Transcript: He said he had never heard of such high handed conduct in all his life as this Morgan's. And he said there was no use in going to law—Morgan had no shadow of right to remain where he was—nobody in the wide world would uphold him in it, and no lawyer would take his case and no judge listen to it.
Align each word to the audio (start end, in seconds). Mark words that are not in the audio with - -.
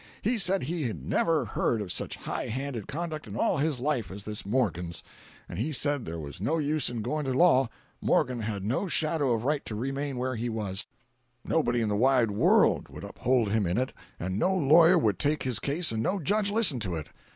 He 0.23 0.39
said 0.39 0.63
he 0.63 0.87
had 0.87 1.03
never 1.03 1.45
heard 1.45 1.79
of 1.79 1.91
such 1.91 2.15
high 2.15 2.47
handed 2.47 2.87
conduct 2.87 3.27
in 3.27 3.35
all 3.35 3.59
his 3.59 3.79
life 3.79 4.09
as 4.09 4.23
this 4.23 4.47
Morgan's. 4.47 5.03
And 5.47 5.59
he 5.59 5.71
said 5.71 6.05
there 6.05 6.17
was 6.17 6.41
no 6.41 6.57
use 6.57 6.89
in 6.89 7.03
going 7.03 7.25
to 7.25 7.33
law—Morgan 7.33 8.39
had 8.39 8.63
no 8.63 8.87
shadow 8.87 9.31
of 9.31 9.45
right 9.45 9.63
to 9.65 9.75
remain 9.75 10.17
where 10.17 10.35
he 10.37 10.49
was—nobody 10.49 11.81
in 11.81 11.89
the 11.89 11.95
wide 11.95 12.31
world 12.31 12.89
would 12.89 13.03
uphold 13.03 13.51
him 13.51 13.67
in 13.67 13.77
it, 13.77 13.93
and 14.19 14.39
no 14.39 14.55
lawyer 14.55 14.97
would 14.97 15.19
take 15.19 15.43
his 15.43 15.59
case 15.59 15.91
and 15.91 16.01
no 16.01 16.19
judge 16.19 16.49
listen 16.49 16.79
to 16.79 16.95
it. 16.95 17.09